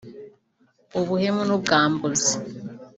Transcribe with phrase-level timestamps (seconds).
[0.99, 2.33] ubuhemu n’ubwambuzi